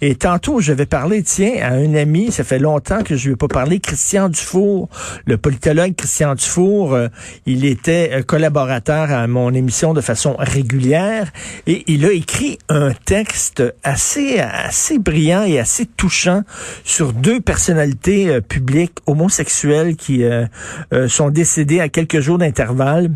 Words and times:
Et 0.00 0.16
tantôt, 0.16 0.60
je 0.60 0.72
vais 0.72 0.86
parler, 0.86 1.22
tiens, 1.22 1.54
à 1.62 1.72
un 1.72 1.94
ami, 1.94 2.30
ça 2.32 2.44
fait 2.44 2.58
longtemps 2.58 3.02
que 3.02 3.16
je 3.16 3.26
lui 3.26 3.32
ai 3.34 3.36
pas 3.36 3.48
parlé, 3.48 3.80
Christian 3.80 4.28
Dufour, 4.28 4.88
le 5.24 5.38
politologue 5.38 5.94
Christian 5.94 6.34
Dufour, 6.34 6.94
euh, 6.94 7.08
il 7.46 7.64
était 7.64 8.10
euh, 8.12 8.22
collaborateur 8.22 9.10
à 9.10 9.26
mon 9.26 9.52
émission 9.54 9.94
de 9.94 10.00
façon 10.00 10.36
régulière 10.38 11.30
et 11.66 11.84
il 11.86 12.04
a 12.04 12.12
écrit 12.12 12.58
un 12.68 12.92
texte 12.92 13.62
assez 13.82 14.38
assez 14.40 14.98
brillant 14.98 15.44
et 15.44 15.58
assez 15.58 15.86
touchant 15.86 16.42
sur 16.84 17.12
deux 17.12 17.40
personnalités 17.40 18.28
euh, 18.28 18.40
publiques 18.40 18.98
homosexuelles 19.06 19.96
qui 19.96 20.24
sont 21.08 21.30
décédées 21.30 21.80
à 21.80 21.88
quelques 21.88 22.20
jours 22.20 22.38
d'intervalle. 22.38 23.10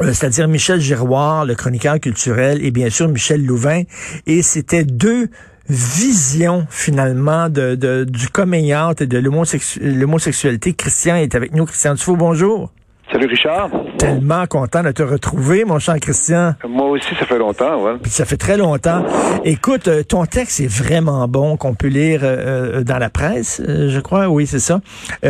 c'est-à-dire 0.00 0.48
Michel 0.48 0.80
Giroir, 0.80 1.44
le 1.44 1.54
chroniqueur 1.54 1.98
culturel, 2.00 2.64
et 2.64 2.70
bien 2.70 2.90
sûr 2.90 3.08
Michel 3.08 3.44
Louvain. 3.44 3.82
Et 4.26 4.42
c'était 4.42 4.84
deux 4.84 5.28
vision 5.68 6.66
finalement 6.70 7.48
de, 7.48 8.04
du 8.04 8.28
coméant 8.28 8.92
et 9.00 9.06
de 9.06 9.18
l'homosexualité. 9.18 10.74
Christian 10.74 11.16
est 11.16 11.34
avec 11.34 11.54
nous. 11.54 11.66
Christian 11.66 11.94
Dufault, 11.94 12.16
bonjour. 12.16 12.70
Salut 13.10 13.26
Richard. 13.26 13.70
Tellement 14.02 14.46
content 14.48 14.82
de 14.82 14.90
te 14.90 15.04
retrouver, 15.04 15.64
mon 15.64 15.78
cher 15.78 15.94
Christian. 16.00 16.56
Moi 16.68 16.88
aussi, 16.88 17.14
ça 17.16 17.24
fait 17.24 17.38
longtemps, 17.38 17.80
ouais. 17.84 17.92
Puis 18.02 18.10
ça 18.10 18.24
fait 18.24 18.36
très 18.36 18.56
longtemps. 18.56 19.04
Écoute, 19.44 19.86
euh, 19.86 20.02
ton 20.02 20.26
texte 20.26 20.58
est 20.58 20.66
vraiment 20.66 21.28
bon, 21.28 21.56
qu'on 21.56 21.74
peut 21.74 21.86
lire 21.86 22.22
euh, 22.24 22.80
euh, 22.80 22.82
dans 22.82 22.98
la 22.98 23.10
presse, 23.10 23.62
je 23.64 24.00
crois, 24.00 24.28
oui, 24.28 24.48
c'est 24.48 24.58
ça. 24.58 24.80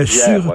sur 0.07 0.55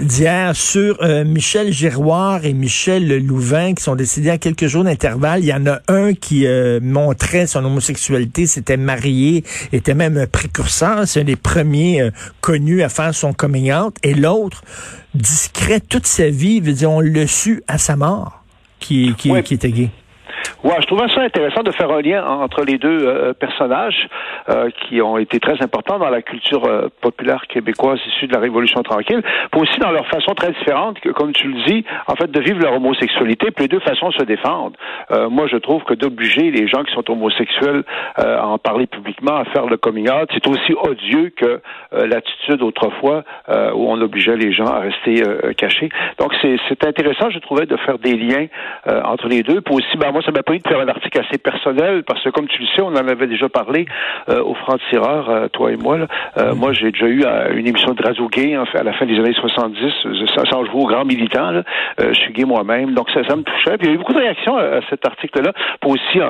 d'hier, 0.00 0.56
sur 0.56 0.96
Michel 1.26 1.70
Giroir 1.70 2.46
et 2.46 2.54
Michel 2.54 3.22
Louvain 3.22 3.74
qui 3.74 3.82
sont 3.82 3.94
décédés 3.94 4.30
à 4.30 4.38
quelques 4.38 4.66
jours 4.66 4.84
d'intervalle. 4.84 5.40
Il 5.40 5.46
y 5.46 5.52
en 5.52 5.66
a 5.66 5.80
un 5.88 6.14
qui 6.14 6.46
montrait 6.80 7.46
son 7.46 7.62
homosexualité, 7.62 8.46
s'était 8.46 8.78
marié, 8.78 9.44
était 9.72 9.94
même 9.94 10.16
un 10.16 10.26
précurseur, 10.26 11.06
c'est 11.06 11.20
un 11.20 11.24
des 11.24 11.36
premiers 11.36 12.10
connus 12.40 12.82
à 12.82 12.88
faire 12.88 13.14
son 13.14 13.34
coming 13.34 13.70
out, 13.70 13.96
et 14.02 14.14
l'autre 14.14 14.62
discret 15.14 15.80
toute 15.80 16.06
sa 16.06 16.28
vie, 16.28 16.60
veut 16.60 16.72
dire, 16.72 16.90
on 16.90 17.00
l'a 17.00 17.26
su 17.34 17.62
à 17.66 17.78
sa 17.78 17.96
mort, 17.96 18.44
qui, 18.78 19.14
qui, 19.18 19.30
qui 19.42 19.54
était 19.54 19.72
gay. 19.72 19.90
Ouais, 20.64 20.76
je 20.80 20.86
trouvais 20.86 21.08
ça 21.08 21.20
intéressant 21.20 21.62
de 21.62 21.70
faire 21.72 21.90
un 21.90 22.00
lien 22.00 22.24
entre 22.24 22.64
les 22.64 22.78
deux 22.78 23.06
euh, 23.06 23.34
personnages 23.34 24.08
euh, 24.48 24.70
qui 24.70 25.02
ont 25.02 25.18
été 25.18 25.38
très 25.38 25.62
importants 25.62 25.98
dans 25.98 26.08
la 26.08 26.22
culture 26.22 26.64
euh, 26.64 26.88
populaire 27.00 27.46
québécoise 27.48 27.98
issue 28.06 28.26
de 28.26 28.32
la 28.32 28.40
Révolution 28.40 28.82
tranquille, 28.82 29.22
pour 29.50 29.62
aussi 29.62 29.78
dans 29.78 29.90
leur 29.90 30.06
façon 30.06 30.34
très 30.34 30.52
différente, 30.52 31.00
que, 31.00 31.10
comme 31.10 31.32
tu 31.32 31.48
le 31.48 31.62
dis, 31.64 31.84
en 32.06 32.14
fait, 32.14 32.30
de 32.30 32.40
vivre 32.40 32.60
leur 32.60 32.74
homosexualité, 32.74 33.50
puis 33.50 33.64
les 33.64 33.68
deux 33.68 33.80
façons 33.80 34.10
se 34.12 34.24
défendre. 34.24 34.76
moi, 35.30 35.46
je 35.48 35.56
trouve 35.56 35.82
que 35.84 35.94
d'obliger 35.94 36.50
les 36.50 36.66
gens 36.66 36.82
qui 36.82 36.92
sont 36.94 37.10
homosexuels 37.10 37.84
à 38.16 38.46
en 38.46 38.58
parler 38.58 38.86
publiquement, 38.86 39.36
à 39.36 39.44
faire 39.46 39.66
le 39.66 39.76
coming 39.76 40.10
out, 40.10 40.28
c'est 40.32 40.46
aussi 40.46 40.74
odieux 40.74 41.30
que 41.36 41.60
l'attitude 41.92 42.62
autrefois 42.62 43.24
où 43.48 43.90
on 43.90 44.00
obligeait 44.00 44.36
les 44.36 44.52
gens 44.52 44.66
à 44.66 44.80
rester 44.80 45.22
cachés. 45.56 45.88
Donc, 46.18 46.32
c'est 46.42 46.84
intéressant, 46.84 47.30
je 47.30 47.38
trouvais, 47.38 47.66
de 47.66 47.76
faire 47.78 47.98
des 47.98 48.16
liens 48.16 48.46
entre 48.86 49.28
les 49.28 49.42
deux. 49.42 49.60
Puis 49.60 49.74
aussi, 49.74 49.96
ben, 49.96 50.12
moi, 50.12 50.22
ça 50.22 50.32
m'a 50.34 50.42
pris 50.42 50.58
de 50.58 50.68
faire 50.68 50.80
un 50.80 50.88
article 50.88 51.20
assez 51.20 51.38
personnel 51.38 52.02
parce 52.02 52.22
que, 52.22 52.30
comme 52.30 52.48
tu 52.48 52.60
le 52.60 52.66
sais, 52.74 52.82
on 52.82 52.88
en 52.88 53.08
avait 53.08 53.26
déjà 53.26 53.48
parlé 53.48 53.86
euh, 54.28 54.42
au 54.42 54.54
franc-tireur, 54.54 55.30
euh, 55.30 55.48
toi 55.48 55.72
et 55.72 55.76
moi. 55.76 55.98
Là. 55.98 56.06
Euh, 56.36 56.50
mm-hmm. 56.50 56.54
Moi, 56.56 56.72
j'ai 56.72 56.90
déjà 56.90 57.06
eu 57.06 57.24
une 57.56 57.66
émission 57.66 57.94
de 57.94 58.02
radio 58.02 58.28
gay 58.28 58.56
en 58.56 58.66
fait, 58.66 58.78
à 58.78 58.82
la 58.82 58.92
fin 58.92 59.06
des 59.06 59.18
années 59.18 59.34
70, 59.34 59.92
sans 60.50 60.64
jouer 60.66 60.74
au 60.74 60.86
grand 60.86 61.04
militant. 61.04 61.50
Là. 61.50 61.62
je 61.98 62.14
suis 62.14 62.32
gay 62.32 62.44
moi-même, 62.44 62.94
donc 62.94 63.08
ça, 63.10 63.26
ça 63.26 63.36
me 63.36 63.42
touchait. 63.42 63.78
Puis 63.78 63.86
il 63.86 63.88
y 63.88 63.90
a 63.90 63.94
eu 63.94 63.98
beaucoup 63.98 64.12
de 64.12 64.18
réactions 64.18 64.56
à, 64.56 64.80
cet 64.90 65.06
article-là. 65.06 65.52
Pour 65.80 65.92
aussi, 65.92 66.20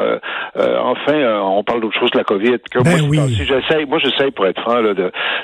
enfin, 0.55 1.41
on 1.43 1.65
parle 1.65 1.81
d'autre 1.81 1.99
chose 1.99 2.11
que 2.11 2.19
la 2.19 2.25
COVID. 2.25 2.59
Que 2.71 2.83
ben 2.83 2.99
moi, 3.01 3.09
oui. 3.09 3.35
j'essaie, 3.35 3.87
moi, 3.87 3.99
j'essaie 3.99 4.31
pour 4.31 4.47
être 4.47 4.61
franc 4.61 4.83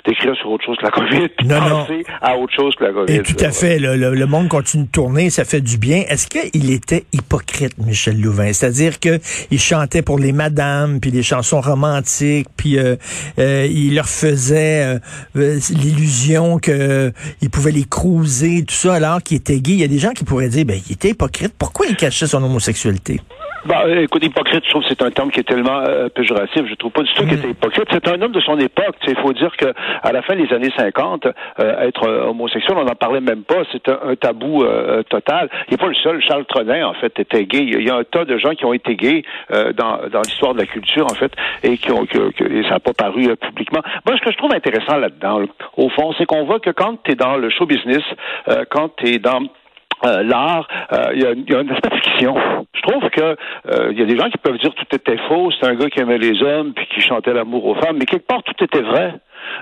d'écrire 0.06 0.36
sur 0.36 0.50
autre 0.50 0.64
chose 0.64 0.76
que 0.76 0.84
la 0.84 0.90
COVID, 0.90 1.28
puis 1.28 1.46
non, 1.46 1.56
penser 1.60 2.04
à 2.20 2.36
autre 2.36 2.52
chose 2.54 2.74
que 2.74 2.84
la 2.84 2.92
COVID. 2.92 3.14
Et 3.14 3.22
tout 3.22 3.42
à 3.42 3.50
fait. 3.50 3.78
Le, 3.78 3.96
le, 3.96 4.26
monde 4.26 4.48
continue 4.48 4.84
de 4.84 4.90
tourner, 4.90 5.30
ça 5.30 5.44
fait 5.44 5.60
du 5.60 5.78
bien. 5.78 6.02
Est-ce 6.08 6.28
qu'il 6.28 6.70
était 6.72 7.04
hypocrite, 7.12 7.78
Michel 7.78 8.20
Louvain? 8.20 8.49
C'est-à-dire 8.52 8.98
qu'il 8.98 9.60
chantait 9.60 10.02
pour 10.02 10.18
les 10.18 10.32
madames, 10.32 11.00
puis 11.00 11.10
des 11.10 11.22
chansons 11.22 11.60
romantiques, 11.60 12.48
puis 12.56 12.78
euh, 12.78 12.96
euh, 13.38 13.66
il 13.70 13.94
leur 13.94 14.08
faisait 14.08 14.98
euh, 15.34 15.58
l'illusion 15.70 16.58
qu'il 16.58 17.50
pouvait 17.50 17.72
les 17.72 17.84
cruiser, 17.84 18.64
tout 18.64 18.74
ça, 18.74 18.94
alors 18.94 19.22
qu'il 19.22 19.36
était 19.36 19.60
gay. 19.60 19.72
Il 19.72 19.80
y 19.80 19.84
a 19.84 19.88
des 19.88 19.98
gens 19.98 20.12
qui 20.12 20.24
pourraient 20.24 20.48
dire, 20.48 20.64
ben, 20.64 20.80
il 20.88 20.92
était 20.92 21.10
hypocrite. 21.10 21.54
Pourquoi 21.58 21.86
il 21.86 21.96
cachait 21.96 22.26
son 22.26 22.42
homosexualité? 22.42 23.20
Bah, 23.66 23.84
écoute, 23.88 24.24
hypocrite, 24.24 24.64
je 24.64 24.70
trouve 24.70 24.82
que 24.82 24.88
c'est 24.88 25.02
un 25.02 25.10
terme 25.10 25.30
qui 25.30 25.40
est 25.40 25.48
tellement 25.48 25.80
euh, 25.86 26.08
péjoratif. 26.08 26.62
Je 26.66 26.74
trouve 26.76 26.92
pas 26.92 27.02
du 27.02 27.12
tout 27.12 27.24
qu'il 27.24 27.34
était 27.34 27.46
mm. 27.46 27.50
hypocrite. 27.50 27.88
C'est 27.90 28.08
un 28.08 28.22
homme 28.22 28.32
de 28.32 28.40
son 28.40 28.58
époque. 28.58 28.96
Il 29.06 29.16
faut 29.16 29.32
dire 29.34 29.54
que 29.56 29.66
à 30.02 30.12
la 30.12 30.22
fin 30.22 30.34
des 30.34 30.50
années 30.52 30.72
50, 30.76 31.26
euh, 31.26 31.80
être 31.82 32.04
euh, 32.04 32.28
homosexuel, 32.28 32.78
on 32.78 32.84
n'en 32.84 32.94
parlait 32.94 33.20
même 33.20 33.42
pas. 33.42 33.62
C'était 33.70 33.92
un, 33.92 34.16
tabou 34.16 34.64
total. 35.08 35.50
Il 35.68 35.72
n'est 35.72 35.76
pas 35.76 35.88
le 35.88 35.94
seul. 35.94 36.22
Charles 36.22 36.46
Trenin, 36.46 36.86
en 36.86 36.94
fait, 36.94 37.18
était 37.18 37.44
gay. 37.44 37.64
Il 37.64 37.86
y 37.86 37.90
a 37.90 37.96
un 37.96 38.04
tas 38.04 38.24
de 38.24 38.38
gens 38.38 38.54
qui 38.54 38.64
ont 38.64 38.72
été 38.72 38.96
gays 38.96 39.22
dans, 39.50 40.00
dans 40.10 40.20
l'histoire 40.20 40.54
de 40.54 40.58
la 40.58 40.66
culture, 40.66 41.06
en 41.06 41.14
fait, 41.14 41.32
et 41.62 41.76
qui 41.78 41.90
ont 41.90 42.06
que, 42.06 42.30
et 42.44 42.62
ça 42.64 42.70
n'a 42.70 42.80
pas 42.80 42.92
paru 42.92 43.34
publiquement. 43.36 43.80
Moi, 44.06 44.16
ce 44.16 44.22
que 44.22 44.32
je 44.32 44.36
trouve 44.36 44.52
intéressant 44.52 44.96
là-dedans, 44.96 45.42
au 45.76 45.88
fond, 45.90 46.12
c'est 46.18 46.26
qu'on 46.26 46.44
voit 46.44 46.60
que 46.60 46.70
quand 46.70 47.02
tu 47.02 47.12
es 47.12 47.14
dans 47.14 47.36
le 47.36 47.50
show 47.50 47.66
business, 47.66 48.02
quand 48.70 48.90
tu 48.96 49.14
es 49.14 49.18
dans 49.18 49.40
euh, 50.04 50.22
l'art, 50.22 50.66
euh, 50.92 51.12
il 51.14 51.22
y, 51.22 51.54
a, 51.54 51.60
une 51.60 51.70
aspect 51.70 51.94
fiction. 52.02 52.34
Je 52.72 52.80
trouve 52.82 53.08
que 53.10 53.36
il 53.66 53.74
euh, 53.74 53.92
y 53.92 54.02
a 54.02 54.06
des 54.06 54.16
gens 54.16 54.30
qui 54.30 54.38
peuvent 54.38 54.58
dire 54.58 54.74
tout 54.74 54.94
était 54.94 55.18
faux, 55.28 55.50
c'est 55.52 55.66
un 55.66 55.74
gars 55.74 55.90
qui 55.90 56.00
aimait 56.00 56.18
les 56.18 56.42
hommes 56.42 56.72
puis 56.72 56.86
qui 56.86 57.00
chantait 57.00 57.34
l'amour 57.34 57.66
aux 57.66 57.74
femmes, 57.74 57.96
mais 57.98 58.06
quelque 58.06 58.26
part 58.26 58.42
tout 58.42 58.64
était 58.64 58.80
vrai. 58.80 59.14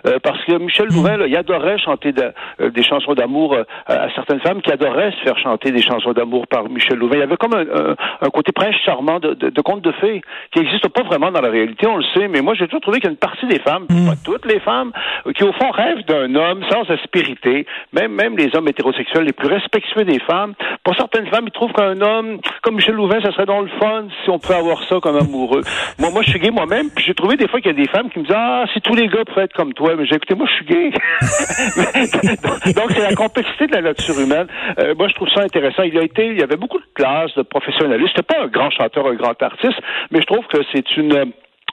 Euh, 0.07 0.19
parce 0.23 0.43
que 0.45 0.53
Michel 0.59 0.89
Louvain, 0.89 1.19
il 1.27 1.37
adorait 1.37 1.79
chanter 1.79 2.13
euh, 2.61 2.71
des 2.71 2.83
chansons 2.83 3.15
d'amour 3.15 3.55
euh, 3.55 3.65
à 3.87 4.09
certaines 4.15 4.41
femmes 4.41 4.63
qui 4.63 4.73
adoraient 4.73 5.13
se 5.13 5.23
faire 5.25 5.39
chanter 5.39 5.71
des 5.71 5.83
chansons 5.83 6.13
d'amour 6.13 6.47
par 6.47 6.69
Michel 6.69 6.99
Louvain. 6.99 7.17
Il 7.17 7.21
y 7.21 7.23
avait 7.23 7.37
comme 7.37 7.55
un, 7.55 8.31
côté 8.31 8.53
prince 8.53 8.75
charmant 8.85 9.19
de, 9.19 9.35
de, 9.35 9.51
de 9.51 9.61
conte 9.61 9.83
de 9.83 9.93
fées 9.93 10.23
qui 10.53 10.61
n'existe 10.61 10.89
pas 10.89 11.03
vraiment 11.03 11.31
dans 11.31 11.41
la 11.41 11.51
réalité, 11.51 11.87
on 11.87 11.97
le 11.97 12.05
sait, 12.15 12.29
mais 12.29 12.41
moi 12.41 12.55
j'ai 12.55 12.67
toujours 12.67 12.81
trouvé 12.81 13.01
qu'il 13.01 13.07
y 13.07 13.09
a 13.09 13.13
une 13.13 13.17
partie 13.17 13.47
des 13.47 13.59
femmes, 13.59 13.87
mm. 13.89 14.09
pas 14.09 14.15
toutes 14.25 14.47
les 14.47 14.61
femmes, 14.61 14.93
qui 15.35 15.45
au 15.45 15.53
fond 15.53 15.71
rêvent 15.71 16.05
d'un 16.07 16.35
homme 16.35 16.63
sans 16.71 16.89
aspérité, 16.91 17.67
même, 17.93 18.13
même 18.13 18.37
les 18.37 18.55
hommes 18.55 18.69
hétérosexuels 18.69 19.25
les 19.25 19.33
plus 19.33 19.49
respectueux 19.49 20.05
des 20.05 20.21
femmes. 20.21 20.55
Pour 20.85 20.95
certaines 20.97 21.27
femmes, 21.27 21.45
ils 21.47 21.53
trouvent 21.53 21.73
qu'un 21.73 22.01
homme 22.01 22.39
comme 22.63 22.77
Michel 22.77 22.95
Louvain, 22.95 23.21
ça 23.23 23.33
serait 23.33 23.47
dans 23.47 23.61
le 23.61 23.71
fun 23.81 24.07
si 24.25 24.31
on 24.31 24.39
peut 24.39 24.55
avoir 24.55 24.83
ça 24.85 24.97
comme 25.01 25.17
amoureux. 25.17 25.63
moi, 25.99 26.11
moi 26.11 26.23
je 26.23 26.31
suis 26.31 26.41
gay 26.41 26.51
moi-même, 26.51 26.91
puis 26.95 27.05
j'ai 27.05 27.15
trouvé 27.15 27.37
des 27.37 27.49
fois 27.49 27.61
qu'il 27.61 27.71
y 27.73 27.75
a 27.75 27.85
des 27.85 27.89
femmes 27.89 28.11
qui 28.11 28.19
me 28.21 28.25
disent 28.25 28.35
Ah, 28.37 28.65
si 28.73 28.81
tous 28.81 28.95
les 28.95 29.09
gars 29.09 29.25
pouvaient 29.25 29.45
être 29.45 29.55
comme 29.55 29.68
toi, 29.75 29.95
mais 29.97 30.05
moi, 30.37 30.47
je 30.47 30.55
suis 30.55 30.65
gay. 30.65 30.91
Donc, 32.75 32.93
c'est 32.93 33.03
la 33.03 33.15
complexité 33.15 33.67
de 33.67 33.73
la 33.73 33.83
nature 33.83 34.19
humaine. 34.19 34.47
Euh, 34.79 34.95
moi, 34.97 35.09
je 35.09 35.15
trouve 35.15 35.29
ça 35.29 35.43
intéressant. 35.43 35.83
Il 35.83 35.99
a 35.99 36.03
été, 36.03 36.27
il 36.27 36.39
y 36.39 36.43
avait 36.43 36.57
beaucoup 36.57 36.79
de 36.79 36.87
classes, 36.95 37.35
de 37.37 37.43
professionnalistes. 37.43 38.13
C'était 38.17 38.35
pas 38.35 38.43
un 38.43 38.49
grand 38.49 38.71
chanteur, 38.71 39.07
un 39.07 39.15
grand 39.15 39.41
artiste, 39.43 39.79
mais 40.11 40.21
je 40.21 40.27
trouve 40.27 40.47
que 40.47 40.59
c'est 40.73 40.97
une 40.97 41.33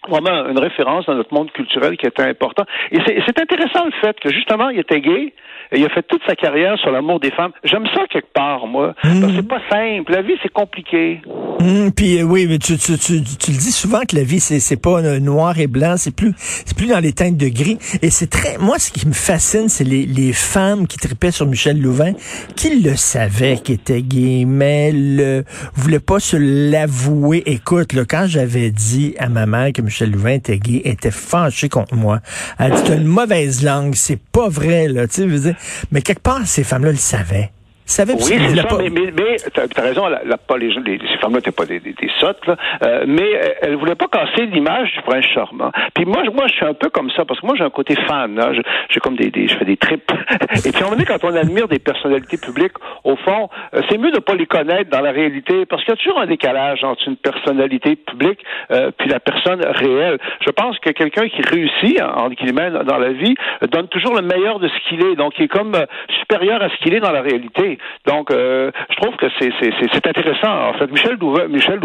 vraiment 0.10 0.48
une 0.48 0.60
référence 0.60 1.06
dans 1.06 1.16
notre 1.16 1.34
monde 1.34 1.52
culturel 1.52 1.98
qui 1.98 2.06
était 2.06 2.24
important. 2.24 2.66
Et 2.92 3.00
c'est 3.06 3.40
intéressant 3.40 3.86
le 3.86 3.92
fait 4.02 4.20
que 4.20 4.32
justement, 4.32 4.70
il 4.70 4.80
était 4.80 5.02
gay, 5.02 5.34
et 5.72 5.80
il 5.80 5.86
a 5.86 5.90
fait 5.90 6.04
toute 6.04 6.22
sa 6.28 6.36
carrière 6.36 6.78
sur 6.80 6.92
l'amour 6.92 7.20
des 7.20 7.32
femmes. 7.32 7.52
J'aime 7.64 7.86
ça 7.94 8.04
quelque 8.10 8.32
part, 8.34 8.68
moi. 8.68 8.94
Mmh. 9.04 9.36
C'est 9.36 9.48
pas 9.48 9.62
simple. 9.72 10.12
La 10.12 10.22
vie, 10.22 10.36
c'est 10.44 10.52
compliqué. 10.52 11.22
Mmh, 11.60 11.90
puis 11.96 12.20
euh, 12.20 12.24
oui, 12.24 12.46
mais 12.48 12.60
tu, 12.60 12.78
tu, 12.78 12.98
tu, 12.98 13.24
tu, 13.24 13.52
le 13.52 13.58
dis 13.58 13.72
souvent 13.72 14.02
que 14.02 14.16
la 14.16 14.24
vie, 14.24 14.40
c'est, 14.40 14.82
pas 14.82 15.02
euh, 15.02 15.20
noir 15.20 15.60
et 15.60 15.68
blanc, 15.68 15.96
c'est 15.98 16.16
plus 16.16 16.34
c'est 16.38 16.78
plus 16.78 16.88
dans 16.88 17.00
les 17.00 17.14
teintes 17.14 17.38
de 17.38 17.48
gris. 17.48 17.78
Et 18.02 18.10
c'est 18.10 18.30
très. 18.30 18.58
Moi, 18.60 18.78
ce 18.78 18.92
qui 18.92 19.08
me 19.08 19.14
fascine, 19.14 19.70
c'est 19.70 19.84
les, 19.84 20.06
les 20.06 20.34
femmes 20.34 20.88
qui 20.88 20.98
tripaient 20.98 21.32
sur 21.32 21.48
Michel 21.48 21.82
Louvain, 21.82 22.14
qui 22.56 22.82
le 22.82 22.96
savaient 22.96 23.58
qu'il 23.58 23.76
était 23.76 24.02
gay, 24.02 24.44
mais 24.46 24.92
le 24.94 25.44
voulaient 25.74 26.00
pas 26.00 26.20
se 26.20 26.38
l'avouer. 26.38 27.42
Écoute, 27.48 27.94
là, 27.94 28.04
quand 28.08 28.26
j'avais 28.28 28.70
dit 28.70 29.16
à 29.18 29.30
ma 29.30 29.46
mère 29.46 29.72
que 29.74 29.82
Michel 29.82 29.95
Louvain 30.04 30.32
était 30.32 30.58
gay, 30.58 30.82
elle 30.84 30.94
était 30.94 31.12
fâchée 31.12 31.70
contre 31.70 31.96
moi. 31.96 32.22
Elle 32.60 32.74
dit 32.74 32.92
une 32.92 33.06
mauvaise 33.06 33.64
langue, 33.64 33.96
c'est 33.96 34.20
pas 34.20 34.50
vrai, 34.50 34.88
là. 34.88 35.08
Tu 35.08 35.40
sais, 35.40 35.56
mais 35.92 36.02
quelque 36.02 36.22
part, 36.22 36.46
ces 36.46 36.64
femmes-là 36.64 36.92
le 36.92 36.98
savaient. 36.98 37.52
Savait 37.86 38.14
oui, 38.14 38.22
c'est 38.22 38.56
ça, 38.56 38.64
pas... 38.64 38.78
mais, 38.78 38.90
mais, 38.90 39.12
mais 39.16 39.38
t'as 39.54 39.82
raison, 39.82 40.08
la, 40.08 40.24
la, 40.24 40.38
pas 40.38 40.58
les, 40.58 40.70
les, 40.70 41.00
ces 41.00 41.18
femmes-là 41.18 41.38
n'étaient 41.38 41.52
pas 41.52 41.66
des, 41.66 41.80
des, 41.80 41.94
des 41.94 42.10
sottes, 42.20 42.46
là, 42.48 42.56
euh, 42.84 43.06
mais 43.08 43.30
elle 43.62 43.74
ne 43.74 43.78
voulait 43.78 43.96
pas 43.96 44.08
casser 44.08 44.46
l'image 44.46 44.92
du 44.94 45.02
prince 45.02 45.26
charmant. 45.34 45.72
Puis 45.94 46.06
moi, 46.06 46.24
moi, 46.34 46.48
je 46.48 46.54
suis 46.54 46.66
un 46.66 46.74
peu 46.74 46.90
comme 46.90 47.12
ça, 47.12 47.26
parce 47.26 47.40
que 47.40 47.46
moi, 47.46 47.56
j'ai 47.58 47.64
un 47.64 47.70
côté 47.70 47.96
fan, 47.96 48.40
hein, 48.40 48.52
j'ai 48.90 49.00
comme 49.00 49.16
des, 49.16 49.30
des, 49.30 49.48
je 49.48 49.56
fais 49.58 49.66
des 49.66 49.78
trips. 49.78 50.12
Et 50.66 50.72
puis, 50.72 50.76
à 50.76 50.78
un 50.80 50.82
moment 50.84 50.92
donné, 50.92 51.06
quand 51.06 51.24
on 51.24 51.36
admire 51.36 51.68
des 51.68 51.80
personnalités 51.80 52.38
publiques, 52.38 52.74
au 53.04 53.16
fond, 53.18 53.50
euh, 53.74 53.82
c'est 53.90 53.98
mieux 53.98 54.12
de 54.12 54.20
pas 54.20 54.36
les 54.36 54.48
connaître 54.48 54.90
dans 54.90 55.02
la 55.02 55.12
réalité, 55.12 55.66
parce 55.66 55.84
qu'il 55.84 55.92
y 55.92 55.94
a 55.94 55.98
toujours 55.98 56.20
un 56.20 56.28
décalage 56.28 56.84
entre 56.84 57.08
une 57.08 57.18
personnalité 57.18 57.96
publique 57.96 58.40
euh, 58.72 58.92
puis 58.98 59.10
la 59.10 59.20
personne 59.20 59.62
réelle. 59.64 60.18
Je 60.46 60.52
pense 60.52 60.80
que 60.80 60.90
quelqu'un 60.90 61.28
qui 61.30 61.42
réussit, 61.42 62.02
en 62.02 62.30
guillemets, 62.30 62.72
dans 62.72 62.98
la 62.98 63.12
vie, 63.12 63.36
donne 63.72 63.88
toujours 63.88 64.16
le 64.16 64.22
meilleur 64.22 64.60
de 64.60 64.68
ce 64.68 64.90
qu'il 64.90 65.06
est, 65.06 65.16
donc 65.16 65.34
il 65.38 65.46
est 65.46 65.48
comme 65.48 65.76
euh, 65.76 65.86
supérieur 66.20 66.62
à 66.62 66.70
ce 66.70 66.76
qu'il 66.78 66.94
est 66.94 67.00
dans 67.00 67.12
la 67.12 67.22
réalité. 67.22 67.75
Donc, 68.06 68.32
euh, 68.32 68.72
je 68.90 68.96
trouve 68.98 69.16
que 69.16 69.28
c'est, 69.40 69.52
c'est, 69.60 69.72
c'est, 69.92 70.08
intéressant. 70.08 70.70
En 70.70 70.74
fait, 70.74 70.92
Michel 70.92 71.18
Louvain, 71.20 71.48
Michel 71.48 71.80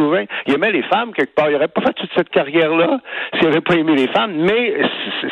il 0.47 0.55
aimait 0.55 0.73
les 0.73 0.83
femmes 0.85 1.13
quelque 1.13 1.35
part. 1.35 1.49
Il 1.49 1.53
n'aurait 1.53 1.69
pas 1.69 1.83
fait 1.83 1.93
toute 1.95 2.11
cette 2.17 2.31
carrière-là 2.31 3.01
s'il 3.35 3.49
n'avait 3.49 3.61
pas 3.61 3.75
aimé 3.75 3.95
les 3.97 4.09
femmes, 4.09 4.33
mais 4.35 4.81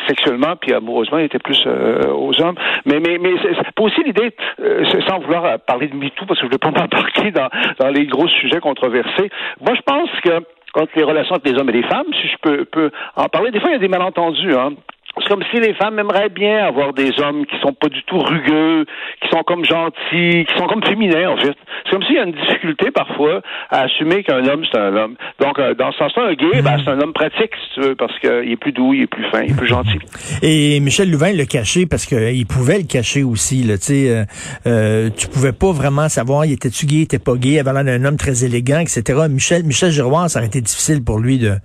sexuellement 0.07 0.55
puis 0.59 0.73
amoureusement, 0.73 1.17
il 1.17 1.25
était 1.25 1.39
plus 1.39 1.61
euh, 1.65 2.11
aux 2.11 2.39
hommes. 2.41 2.55
Mais, 2.85 2.99
mais, 2.99 3.17
mais 3.17 3.31
c'est 3.41 3.79
aussi 3.79 4.03
l'idée, 4.03 4.31
euh, 4.61 4.83
sans 5.07 5.19
vouloir 5.19 5.59
parler 5.59 5.87
de 5.87 5.95
MeToo, 5.95 6.25
parce 6.25 6.39
que 6.39 6.45
je 6.45 6.49
ne 6.49 6.53
veux 6.53 6.57
pas 6.57 6.71
m'embarquer 6.79 7.31
dans, 7.31 7.49
dans 7.79 7.89
les 7.89 8.05
gros 8.05 8.27
sujets 8.27 8.59
controversés. 8.59 9.29
Moi, 9.61 9.75
je 9.75 9.81
pense 9.81 10.09
que 10.23 10.43
entre 10.75 10.91
les 10.95 11.03
relations 11.03 11.35
entre 11.35 11.51
les 11.51 11.59
hommes 11.59 11.69
et 11.69 11.73
les 11.73 11.83
femmes, 11.83 12.05
si 12.13 12.27
je 12.27 12.35
peux, 12.41 12.65
peux 12.65 12.91
en 13.15 13.25
parler, 13.25 13.51
des 13.51 13.59
fois, 13.59 13.69
il 13.69 13.73
y 13.73 13.75
a 13.75 13.79
des 13.79 13.87
malentendus. 13.87 14.53
Hein. 14.53 14.73
C'est 15.21 15.27
comme 15.27 15.43
si 15.51 15.59
les 15.59 15.73
femmes 15.73 15.99
aimeraient 15.99 16.29
bien 16.29 16.65
avoir 16.65 16.93
des 16.93 17.19
hommes 17.19 17.45
qui 17.45 17.57
sont 17.59 17.73
pas 17.73 17.89
du 17.89 18.01
tout 18.03 18.19
rugueux, 18.19 18.85
qui 19.21 19.29
sont 19.29 19.43
comme 19.43 19.65
gentils, 19.65 20.45
qui 20.45 20.57
sont 20.57 20.67
comme 20.67 20.83
féminins 20.83 21.29
en 21.29 21.37
fait. 21.37 21.55
C'est 21.85 21.91
comme 21.91 22.03
s'il 22.03 22.15
y 22.15 22.19
a 22.19 22.23
une 22.23 22.33
difficulté 22.33 22.91
parfois 22.91 23.41
à 23.69 23.81
assumer 23.81 24.23
qu'un 24.23 24.45
homme 24.45 24.63
c'est 24.71 24.79
un 24.79 24.95
homme. 24.95 25.15
Donc 25.39 25.59
euh, 25.59 25.73
dans 25.73 25.91
ce 25.91 25.97
sens-là, 25.97 26.27
un 26.29 26.33
gay, 26.33 26.61
ben, 26.61 26.77
c'est 26.83 26.91
un 26.91 26.99
homme 27.01 27.13
pratique 27.13 27.51
si 27.63 27.73
tu 27.73 27.81
veux, 27.81 27.95
parce 27.95 28.17
qu'il 28.19 28.51
est 28.51 28.57
plus 28.57 28.71
doux, 28.71 28.93
il 28.93 29.03
est 29.03 29.07
plus 29.07 29.25
fin, 29.31 29.41
il 29.41 29.51
est 29.51 29.57
plus 29.57 29.67
gentil. 29.67 29.99
Et 30.41 30.79
Michel 30.79 31.11
Louvain 31.11 31.33
l'a 31.33 31.45
caché 31.45 31.85
parce 31.85 32.05
qu'il 32.05 32.45
pouvait 32.47 32.77
le 32.77 32.87
cacher 32.87 33.23
aussi. 33.23 33.63
Là, 33.63 33.77
tu 33.77 33.83
sais, 33.83 34.09
euh, 34.09 34.23
euh, 34.67 35.09
tu 35.15 35.27
pouvais 35.27 35.53
pas 35.53 35.71
vraiment 35.71 36.07
savoir, 36.09 36.45
il 36.45 36.53
était-tu 36.53 36.85
gay, 36.85 36.95
il 36.97 37.01
était 37.03 37.19
pas 37.19 37.35
gay, 37.35 37.49
il 37.49 37.59
avait 37.59 37.73
l'air 37.73 37.83
d'un 37.83 38.05
homme 38.05 38.17
très 38.17 38.45
élégant, 38.45 38.79
etc. 38.79 39.01
Michel 39.29 39.63
Michel 39.63 39.91
Giroir, 39.91 40.29
ça 40.29 40.39
aurait 40.39 40.47
été 40.47 40.61
difficile 40.61 41.03
pour 41.03 41.19
lui 41.19 41.37
de, 41.37 41.55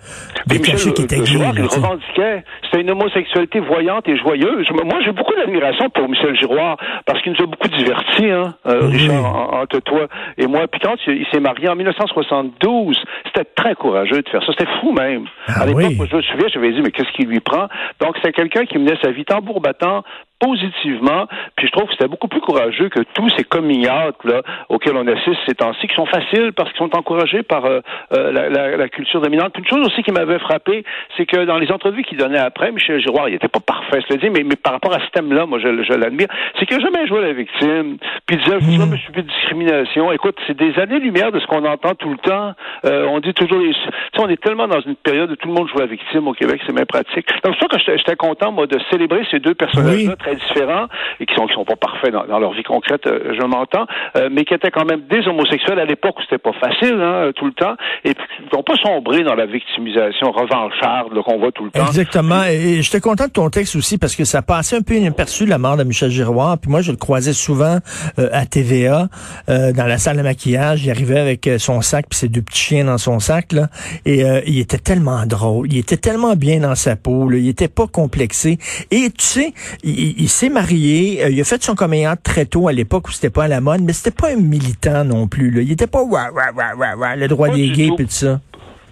de 0.47 0.57
cacher 0.59 0.93
qu'il 0.93 1.05
était 1.05 1.21
gay. 1.21 1.33
il 1.33 1.63
revendiquait, 1.63 2.45
c'était 2.65 2.81
une 2.81 2.91
homosexualité 2.91 3.44
voyante 3.61 4.09
et 4.09 4.17
joyeuse. 4.17 4.69
Moi, 4.71 5.01
j'ai 5.05 5.13
beaucoup 5.13 5.35
d'admiration 5.35 5.89
pour 5.91 6.09
Michel 6.09 6.37
Giroir 6.37 6.77
parce 7.07 7.23
qu'il 7.23 7.33
nous 7.33 7.43
a 7.43 7.47
beaucoup 7.47 7.69
divertis, 7.69 8.31
hein, 8.31 8.55
euh, 8.67 8.87
Richard, 8.87 9.55
entre 9.55 9.81
toi 9.81 10.07
et 10.39 10.47
moi. 10.47 10.67
Puis 10.69 10.81
quand 10.81 10.97
il 11.07 11.27
s'est 11.33 11.41
marié 11.41 11.69
en 11.69 11.77
1972, 11.77 13.03
c'était 13.27 13.49
très 13.57 13.75
courageux 13.75 14.23
de 14.23 14.29
faire 14.29 14.45
ça. 14.45 14.53
C'était 14.59 14.71
fou 14.81 14.93
même. 14.93 15.27
Ah 15.49 15.63
à 15.63 15.67
l'époque, 15.67 16.09
je 16.11 16.17
me 16.17 16.23
souviens, 16.23 16.49
j'avais 16.53 16.73
dit, 16.73 16.83
mais 16.83 16.91
qu'est-ce 16.91 17.13
qui 17.13 17.25
lui 17.25 17.41
prend? 17.41 17.69
Donc, 18.01 18.17
c'est 18.23 18.33
quelqu'un 18.33 18.65
qui 18.65 18.79
menait 18.79 18.99
sa 19.03 19.11
vie 19.11 19.25
tambour 19.25 19.61
battant, 19.61 20.03
positivement. 20.45 21.27
Puis 21.57 21.67
je 21.69 21.73
trouve 21.73 21.87
que 21.87 21.93
c'était 21.93 22.09
beaucoup 22.09 22.29
plus 22.29 22.41
courageux 22.41 22.89
que 22.89 23.01
tous 23.15 23.31
ces 23.37 23.45
coming 23.45 23.89
out 23.89 24.17
là 24.25 24.43
auxquels 24.69 24.97
on 24.97 25.07
assiste 25.07 25.39
ces 25.47 25.55
temps-ci, 25.55 25.87
qui 25.87 25.95
sont 25.95 26.07
faciles 26.07 26.53
parce 26.53 26.71
qu'ils 26.71 26.79
sont 26.79 26.97
encouragés 26.97 27.43
par 27.43 27.65
euh, 27.65 27.81
euh, 28.13 28.33
la, 28.33 28.49
la, 28.49 28.77
la, 28.77 28.89
culture 28.89 29.21
dominante. 29.21 29.53
Puis 29.53 29.63
une 29.63 29.69
chose 29.69 29.87
aussi 29.87 30.03
qui 30.03 30.13
m'avait 30.13 30.39
frappé, 30.39 30.85
c'est 31.17 31.27
que 31.27 31.45
dans 31.45 31.59
les 31.59 31.71
entrevues 31.71 32.03
qu'il 32.03 32.19
donnait 32.19 32.39
après, 32.39 32.73
Michel 32.73 33.01
Giroir, 33.01 33.29
il 33.29 33.35
était 33.35 33.49
pas 33.49 33.61
parfait, 33.61 34.01
je 34.09 34.15
le 34.15 34.21
dis, 34.21 34.31
mais, 34.31 34.43
mais 34.45 34.57
par 34.57 34.75
rapport 34.75 34.93
à 34.93 35.01
ce 35.01 35.11
thème-là, 35.13 35.47
moi 35.47 35.59
je, 35.59 35.83
je 35.83 35.93
l'admire, 35.95 36.29
c'est 36.59 36.67
qu'il 36.67 36.77
n'a 36.77 36.85
jamais 36.85 37.07
joué 37.07 37.23
la 37.23 37.33
victime. 37.33 37.97
Puis 38.27 38.37
il 38.37 38.39
disait, 38.39 38.59
je 38.61 38.85
me 38.85 38.97
suis 38.97 39.13
de 39.13 39.21
discrimination. 39.23 40.13
Écoute, 40.13 40.37
c'est 40.47 40.57
des 40.57 40.79
années-lumière 40.79 41.33
de 41.33 41.41
ce 41.41 41.47
qu'on 41.47 41.65
entend 41.65 41.95
tout 41.95 42.11
le 42.11 42.19
temps. 42.19 42.53
Euh, 42.85 43.07
on 43.07 43.21
dit 43.21 43.33
toujours, 43.33 43.59
les... 43.59 43.75
on 44.19 44.29
est 44.29 44.41
tellement 44.43 44.69
dans 44.69 44.81
une 44.81 44.97
période 44.97 45.31
où 45.31 45.37
tout 45.37 45.49
le 45.49 45.55
monde 45.55 45.69
joue 45.69 45.79
la 45.79 45.87
victime 45.87 46.29
au 46.29 46.33
Québec, 46.33 46.61
c'est 46.67 46.73
même 46.73 46.87
pratique. 46.87 47.27
Donc 47.45 47.55
c'est 47.59 47.61
ça 47.61 47.79
que 47.79 47.97
j'étais 47.97 48.17
content, 48.17 48.53
moi, 48.53 48.67
de 48.67 48.79
célébrer 48.91 49.25
ces 49.31 49.41
deux 49.41 49.55
personnages-là 49.55 50.17
très 50.17 50.34
différents 50.35 50.87
et 51.21 51.27
qui 51.27 51.35
sont 51.35 51.47
qui 51.47 51.55
sont 51.55 51.65
pas 51.65 51.77
parfaits 51.77 52.13
dans, 52.13 52.39
leur 52.39 52.53
vie 52.53 52.63
concrète, 52.63 53.07
euh, 53.07 53.35
je 53.39 53.47
m'entends, 53.47 53.87
euh, 54.17 54.29
mais 54.31 54.45
qui 54.45 54.55
étaient 54.55 54.71
quand 54.71 54.85
même 54.85 55.03
des 55.11 55.27
homosexuels 55.29 55.79
à 55.79 55.85
l'époque 55.85 56.19
où 56.19 56.23
c'était 56.23 56.39
pas 56.39 56.53
facile, 56.53 57.01
hein, 57.01 57.31
tout 57.35 57.47
le 57.47 57.53
temps, 57.53 57.75
et 58.05 58.15
qui 58.15 58.57
n'ont 58.57 58.63
pas 58.63 58.77
sombré 58.77 59.23
dans 59.23 59.35
la 59.35 59.47
victimisation 59.47 60.31
revancharde 60.31 61.21
qu'on 61.23 61.39
voit 61.39 61.53
tout 61.53 61.65
le 61.65 61.71
temps. 61.71 61.87
Exactement. 61.87 62.45
Et 62.45 62.83
j'étais 62.83 63.01
content 63.01 63.27
de 63.27 63.33
ton 63.33 63.51
texte 63.51 63.77
aussi 63.77 63.99
parce 63.99 64.17
que 64.17 64.25
ça 64.25 64.43
passait 64.43 64.77
un 64.77 64.83
peu 64.83 64.95
inaperçu 64.95 65.47
la 65.47 65.59
mort 65.59 65.77
de 65.77 65.85
Michel 65.85 66.11
Giroir. 66.11 66.59
Puis 66.59 66.71
moi, 66.71 66.81
je 66.81 66.91
le 66.91 66.97
croisais 66.97 67.33
souvent 67.33 67.79
euh, 68.19 68.29
à 68.33 68.47
TVA, 68.47 69.09
dans 69.49 69.87
la 69.87 69.99
salle 69.99 70.17
de 70.17 70.23
maquillage. 70.23 70.85
Il 70.85 70.91
arrivait 70.91 71.19
avec 71.19 71.49
son 71.59 71.81
sac 71.81 72.07
puis 72.09 72.19
ses 72.19 72.29
deux 72.29 72.43
petits 72.43 72.61
chiens 72.61 72.85
dans 72.85 72.99
son 72.99 73.19
sac 73.19 73.53
là, 73.53 73.69
et 74.05 74.23
il 74.47 74.59
était 74.59 74.79
tellement 74.79 75.27
drôle. 75.27 75.73
Il 75.73 75.79
était 75.79 75.97
tellement 75.97 76.35
bien 76.35 76.61
dans 76.61 76.75
sa 76.75 76.97
peau. 76.97 77.29
Là. 77.29 77.39
Il 77.39 77.49
était 77.49 77.69
pas 77.69 77.87
complexé. 77.87 78.59
Et 78.91 79.11
tu 79.11 79.25
sais, 79.25 79.55
il, 79.83 80.14
il 80.17 80.29
s'est 80.29 80.49
marié, 80.49 81.25
euh, 81.25 81.31
il 81.31 81.41
a 81.41 81.45
fait 81.45 81.63
son 81.63 81.75
comédien 81.75 82.17
très 82.17 82.47
tôt 82.47 82.69
à 82.69 82.73
l'époque 82.73 83.09
où 83.09 83.13
c'était 83.13 83.31
pas 83.31 83.45
à 83.45 83.49
la 83.49 83.61
mode, 83.61 83.83
mais 83.83 83.93
c'était 83.93 84.15
pas 84.15 84.31
un 84.31 84.37
militant 84.37 85.05
non 85.05 85.27
plus. 85.27 85.51
Là. 85.51 85.63
Il 85.63 85.73
était 85.73 85.87
pas 85.87 86.03
le 86.03 87.27
droit 87.27 87.49
des 87.49 87.69
gays 87.71 87.87
et 87.87 87.97
tout 87.97 88.05
ça. 88.09 88.41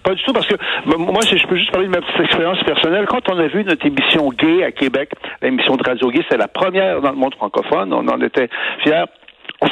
Pas 0.03 0.15
du 0.15 0.23
tout, 0.23 0.33
parce 0.33 0.47
que 0.47 0.55
moi, 0.97 1.21
si 1.21 1.37
je 1.37 1.47
peux 1.47 1.55
juste 1.55 1.71
parler 1.71 1.87
de 1.87 1.91
ma 1.93 2.01
petite 2.01 2.19
expérience 2.19 2.61
personnelle. 2.63 3.05
Quand 3.07 3.21
on 3.29 3.37
a 3.37 3.47
vu 3.47 3.63
notre 3.63 3.85
émission 3.85 4.29
gay 4.31 4.63
à 4.63 4.71
Québec, 4.71 5.11
l'émission 5.41 5.77
de 5.77 5.83
Radio 5.83 6.09
Gay, 6.11 6.21
c'est 6.29 6.37
la 6.37 6.49
première 6.49 6.99
dans 6.99 7.11
le 7.11 7.15
monde 7.17 7.33
francophone. 7.35 7.93
On 7.93 8.05
en 8.09 8.19
était 8.21 8.49
fiers. 8.83 9.05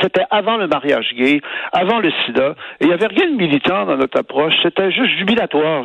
C'était 0.02 0.24
avant 0.30 0.58
le 0.58 0.68
mariage 0.68 1.14
gay, 1.16 1.42
avant 1.74 2.00
le 2.00 2.12
sida, 2.26 2.56
il 2.80 2.88
n'y 2.88 2.94
avait 2.94 3.08
rien 3.08 3.28
de 3.28 3.36
militant 3.36 3.86
dans 3.86 3.98
notre 3.98 4.20
approche. 4.20 4.54
C'était 4.64 4.92
juste 4.92 5.18
jubilatoire. 5.18 5.84